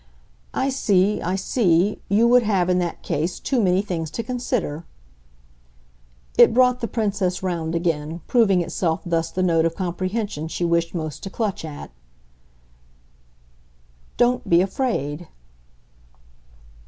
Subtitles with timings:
[0.55, 4.83] "I see, I see; you would have in that case too many things to consider."
[6.39, 10.95] It brought the Princess round again, proving itself thus the note of comprehension she wished
[10.95, 11.91] most to clutch at.
[14.17, 15.27] "Don't be afraid."